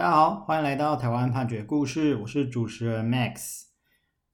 [0.00, 3.64] 大家好，欢迎来到台湾判决故事，我是主持人 Max。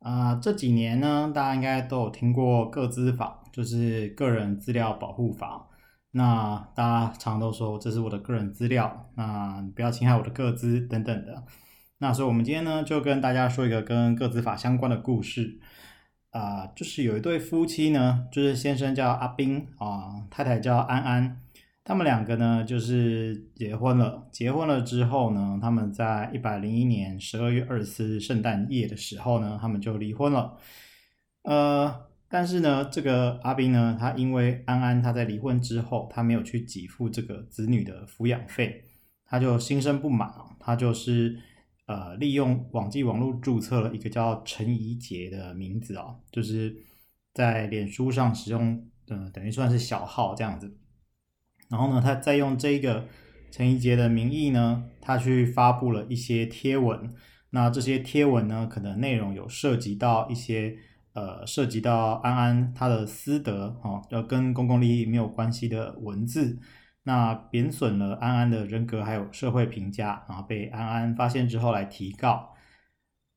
[0.00, 5.68] 啊、呃，这几年呢，大家应该都有听过个资法，就是个人资料保护法。
[6.10, 11.44] 那大家常都说这是我的个人资料，那不要侵害我的个资等等的。
[11.98, 15.60] 那所以，我们今天呢，就跟大家说一个跟个资法相关的故事。
[16.30, 21.40] 啊、就是有一对夫妻呢，就是先生叫阿斌啊、太太叫安安。
[21.84, 24.28] 他们两个呢，就是结婚了。
[24.30, 30.56] 结婚了之后呢，他们在一百零一年十二月二十四日圣诞夜的时候呢，他们就离婚了。
[31.42, 38.84] 呃，但是呢，这个阿斌呢，他因为安安他在离婚之后，他没有去给付这个子女的抚养费，
[39.26, 41.36] 他就心生不满，他就是
[41.86, 46.76] 呃，利用网际网络注册了一个叫陈怡洁的名字啊，就是
[47.34, 50.78] 在脸书上使用，呃，等于算是小号这样子。
[51.72, 53.06] 然后呢，他再用这个
[53.50, 57.14] 陈怡洁的名义呢，他去发布了一些贴文。
[57.48, 60.76] 那这些贴文呢，可能内容有涉及到一些
[61.14, 66.58] 呃，涉及到安安他的私德哦，要跟公共利益没有关系的文字。
[67.04, 72.50] 那贬损了安安的人格还有社会评价，然后被安安发现之后来提告。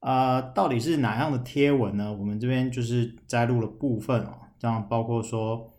[0.02, 2.14] 啊、到底是哪样的贴文呢？
[2.14, 5.72] 我们这边就是摘录了部分哦，这样包括说。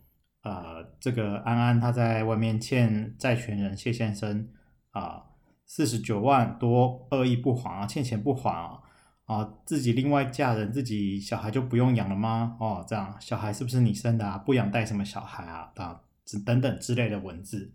[0.47, 4.49] 呃，这个安安他在外面欠债权人谢先生
[4.93, 5.25] 啊
[5.65, 8.79] 四十九万多，恶意不还啊，欠钱不还啊，
[9.25, 12.57] 啊，自己另外嫁人，自己小孩就不用养了吗？
[12.61, 14.39] 哦，这样小孩是不是你生的啊？
[14.39, 15.73] 不养带什么小孩啊？
[15.75, 16.01] 啊，
[16.45, 17.73] 等等之类的文字。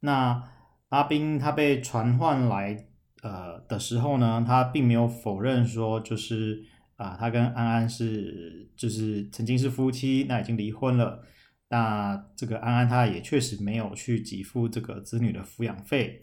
[0.00, 0.42] 那
[0.90, 2.88] 阿斌他被传唤来
[3.22, 6.62] 呃的时候呢，他并没有否认说就是
[6.96, 11.22] 啊，他跟安安是就是曾经是夫妻，那已经离婚了。
[11.70, 16.20] 那这个安安他也确实没有去给付这个子女的抚养费。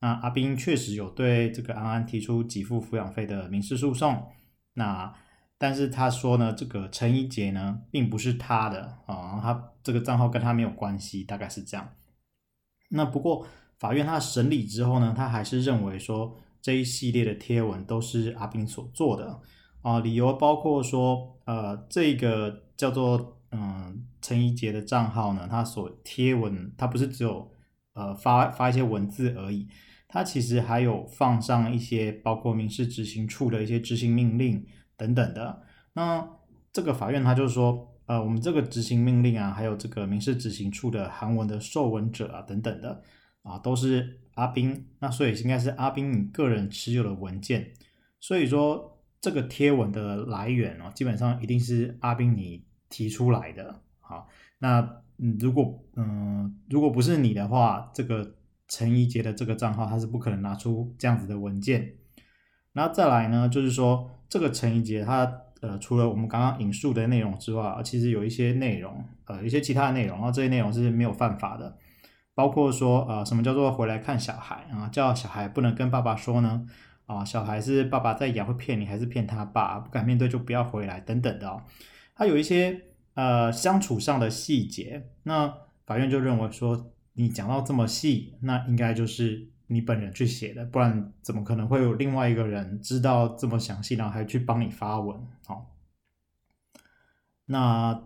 [0.00, 4.30] 那阿斌确实有对这个安安提出给付抚养费的民事诉讼。
[4.74, 5.12] 那
[5.58, 11.88] 但是他说呢，这个陈怡杰呢并不是他的啊，他这个账号跟他没有关系，大概是这样。
[12.90, 13.46] 那不过
[13.78, 19.40] 法院他审理之后呢，他还是认为说这一系列的贴文都是阿斌所做的
[19.82, 23.30] 啊，理由包括说呃这个叫做。
[23.56, 27.48] 嗯，陈怡洁的账号呢，他所贴文，他不是只有
[27.92, 29.68] 呃发发一些文字而已，
[30.08, 35.62] 他其实还有放上一些包括民事执行处的一些执行命令等等的。
[35.92, 36.28] 那
[36.72, 43.00] 这个法院他就说，呃，我们这个执行命令啊，还有这个民事执行处的韩文的受文者啊等等的
[43.44, 47.72] 啊，都是阿斌，那所以应该是阿斌你个人持有的文件。
[48.18, 52.64] 所以说这个贴文的来源哦，基本上一定是阿斌你。
[52.94, 54.28] 提出来的，好，
[54.60, 54.88] 那，
[55.40, 58.36] 如果嗯，如果不是你的话，这个
[58.68, 61.92] 陈怡杰的这个账号，他是不可能拿出这样子的文件。
[62.72, 65.28] 然后再来呢，就是说这个陈怡杰他
[65.60, 71.76] 呃，除了我们刚刚引述的内容之外，其实有一些内容，呃，一些其他的内容，然后这些内容是没有犯法的，
[72.32, 76.64] 包括说呃，什么叫做回来看小孩啊，叫小孩不能跟爸爸说呢，
[77.06, 81.60] 啊，小孩是爸爸在养，会骗你还是骗他爸，不敢面对就不要回来等等的哦。
[82.16, 82.80] 他有一些
[83.14, 85.52] 呃相处上的细节，那
[85.84, 95.18] 法院就认为说，你讲到这么细，那应该就是你本人去写的，不然怎么可能会有另外一个人知道这么详细，然后还去帮你发文？
[95.44, 95.74] 好，
[97.46, 98.00] 那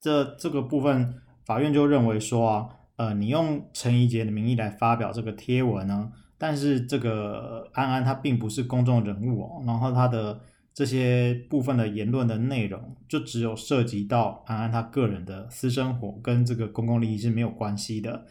[0.00, 10.40] 这这个部分，法院就认为说啊，呃，你用陈怡洁的名义来发表这个贴文呢，但是这个安安他并不是公众人物哦，然后他的。
[10.74, 18.26] 这些部分的言论的内容，就只有涉及到安安他个人的私生活，跟这个公共利益是没有关系的。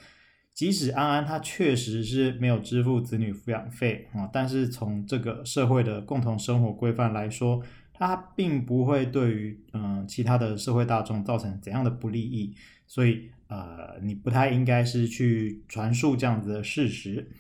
[0.54, 7.64] 即使安安他确实是没有支付子女抚养费啊，但是从这个社会的共同生活规范来说，
[7.94, 12.54] 他并不会对于嗯其他的社会大众造成怎样的不利益，
[12.86, 17.32] 所以呃，你不太应该是去传述这样子的事实。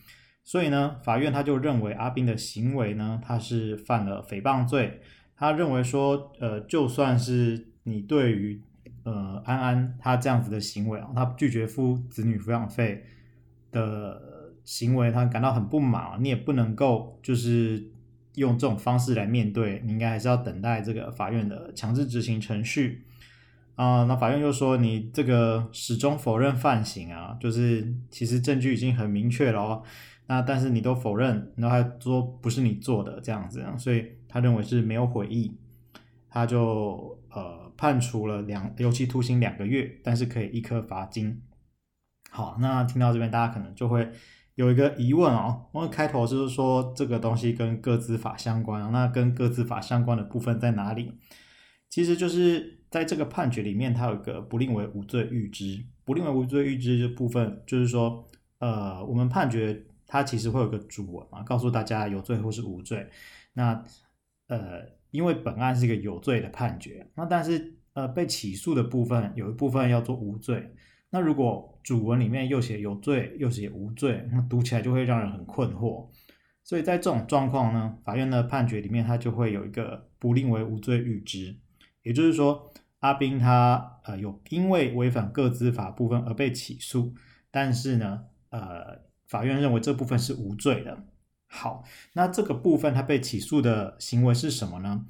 [0.44, 5.02] 所以呢，法院他就认为阿斌的行为呢，他是犯了诽谤罪。
[5.36, 8.62] 他认为说，呃，就算是你对于
[9.04, 13.04] 呃安安他这样子的行为啊，他拒绝付子女抚养费
[13.72, 14.22] 的
[14.64, 17.90] 行为，他感到很不满，你也不能够就是
[18.36, 23.04] 用这种方式来面对，你应该还是要等待这个法院的强制执行程序
[23.76, 29.84] 啊，那法院就说，你这个始终否认犯行啊，就是其实证据已经很明确了哦。
[30.32, 35.60] 那但是你都否认，然后还说不是你做的这样子，所以他认为是没有悔意，
[36.30, 41.42] 他就呃判处了两有期徒刑两个月，但是可以一颗罚金。
[42.30, 44.10] 好，那听到这边大家可能就会
[44.56, 51.12] 有一个疑问哦，我开头就是说这个东西跟个资法相关，那跟个资法相关的部分在哪里？
[51.90, 58.26] 其实就是在这个判决里面，它有一个不令为无罪预知，不令为无罪预知的部分，就是说，
[58.60, 63.08] 呃，我们判决它其实会有个主文嘛，告诉大家有罪或是无罪。
[63.54, 63.82] 那
[64.48, 70.76] 呃，因为本案是一个有罪的判决，那但是呃被起诉的部分有一部分要做无罪。
[71.12, 76.10] 那如果主文里面又写有罪又写无罪，那读起来就会让人很困惑。
[76.66, 81.56] 所以在这种状况呢，法院的判决里面它就会有一个不令为无罪预知，
[82.04, 87.16] 也就是说阿宾他呃有因为违反各资法部分而被起诉，
[87.50, 89.00] 但是呢呃
[89.32, 91.06] 法院认为这部分是无罪的。
[91.48, 91.84] 好，
[92.14, 95.06] 那这个部分他被起诉的行为是什么呢？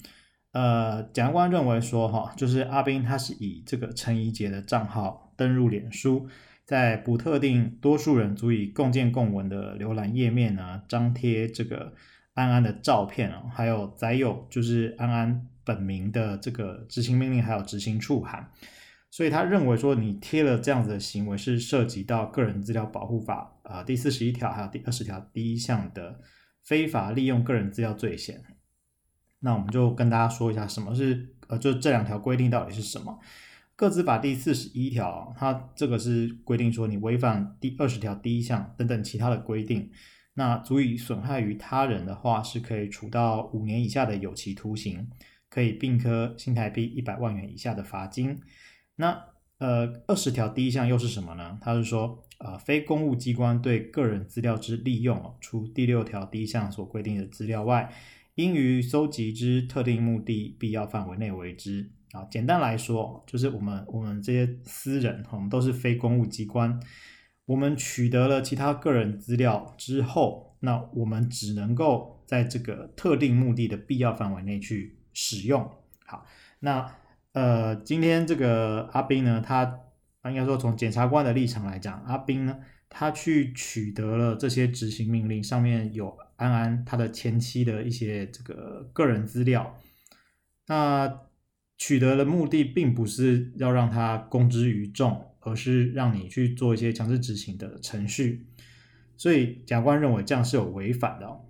[0.54, 5.28] 呃，检察官认为说哈，就是阿斌他是以这个陈怡杰的账号。
[5.38, 6.28] 登入脸书，
[6.66, 11.94] 在不特定多数人足以共见共闻的浏览页面呢，张贴这个
[12.36, 18.52] 安安的照片啊，还有载有就是安安本名的这个执行命令，还有执行处函。
[19.12, 26.22] 所以他认为说，你贴了这样子的行为是涉及到个人资料保护法啊、第四十一条还有第二十条第一项的
[26.64, 28.42] 非法利用个人资料罪嫌。
[29.42, 33.20] 那我们就跟大家说一下，什么是呃，就这两条规定到底是什么？
[33.76, 39.92] 个资法第四十一条，它这个是规定说，你违反第二十条第一项等等其他的规定，
[40.36, 45.10] 那足以损害于他人的话，是可以处到五年以下的有期徒刑，
[45.50, 48.40] 可以并科新台币一百万元以下的罚金。
[48.96, 49.26] 那
[49.58, 51.58] 呃，二十条第一项又是什么呢？
[51.62, 57.94] 它是说，呃，非公务机关对个人资料之利用，除第六条第一项所规定的资料外，
[58.36, 61.92] 应于搜集之特定目的必要范围内为之。
[62.12, 66.78] 啊，简单来说，就是我们我们这些私人，我们都是非公务机关，
[67.46, 75.70] 我们取得了其他个人资料之后，那我们只能够在这个特定目的的必要范围内去使用。
[76.06, 76.26] 好，
[76.60, 76.94] 那
[77.34, 79.80] 呃，今天这个阿斌呢，他
[80.26, 89.78] 应该说从检察官的立场来讲，阿斌呢，他去取得了这些执行命令，上面有安安他的前妻的一些这个个人资料，
[90.68, 91.22] 那。
[91.84, 98.46] 取得的目的并不是要让他公之于众，而是让你去做一些强制执行的程序，
[99.18, 101.42] 所以检察官认为这样是有违反的哦。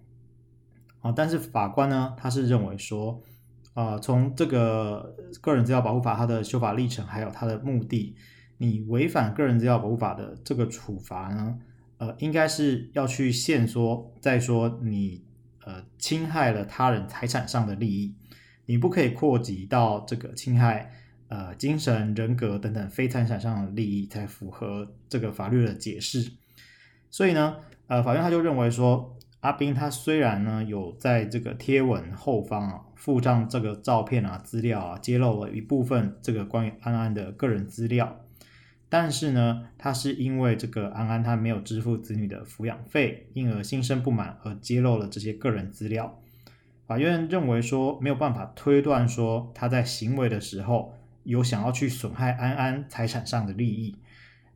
[1.01, 3.22] 啊，但是法官呢，他是认为说，
[3.73, 8.15] 呃，从这个个人资料保护法它的修法历程，还有它的目的，
[8.57, 11.57] 你违反个人资料保护法的这个处罚呢，
[11.97, 15.23] 呃，应该是要去限缩，再说你
[15.65, 18.15] 呃侵害了他人财产上的利益。
[18.65, 20.91] 你不可以扩及到这个侵害
[21.27, 26.31] 呃精神、人格等等非财产上的利益，才符合这个法律的解释。
[27.09, 27.57] 所以呢，
[27.88, 38.19] 呃，法院他就认为说，阿斌他虽然呢有在这个贴文后方啊附上这个照片啊资料啊，揭露了一部分这个关于安安的个人资料，
[38.88, 46.19] 但是呢，他是因为这个安安他没有支付子女的抚养费，因而心生不满而揭露了这些个人资料。
[46.85, 53.97] 法院认为说，没有办法推断说他在行为的时候有想要去损害安安财产上的利益，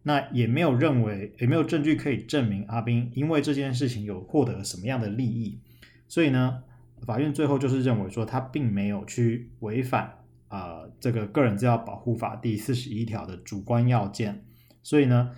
[0.08, 5.60] 那也没有认为，也没有证据可以证明阿斌因为这件事情有获得什么样的利益，
[6.08, 6.64] 所以呢，
[7.06, 10.14] 法院最后就是认为说他并没有去违反
[10.48, 14.46] 啊、这个个人资料保护法第四十一条的主观要件，
[14.82, 15.32] 所以呢。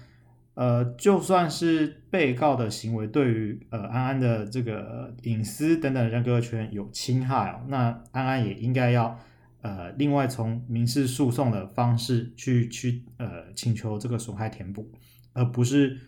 [0.60, 9.20] 呃，就算是被告的行为对于呃安安的这个隐私等等人格权有侵害哦，那安安也应该要
[9.62, 14.92] 呃另外从民事诉讼的方式去去呃请求这个损害填补，
[15.34, 16.00] 而不是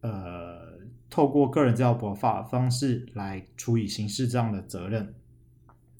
[0.00, 0.78] 呃
[1.08, 5.14] 透过个人资料保护法方式来处以刑事这样的责任。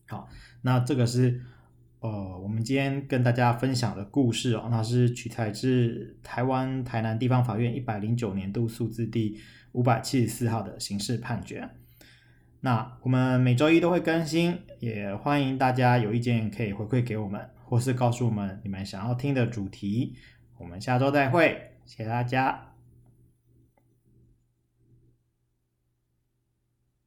[0.06, 0.28] 好，
[0.62, 1.40] 那这个是。
[2.02, 9.38] 呃，我们今天跟大家分享的故事哦，那是取材自台湾台南地方法院一百零九年度诉字第
[9.73, 11.68] 五百七十四号的刑事判决。
[12.61, 20.14] 那我们每周一都会更新，也欢迎大家有意见可以回馈给我们，或是告诉我们你们想要听的主题。
[20.59, 22.70] 我们下周再会，谢谢大家。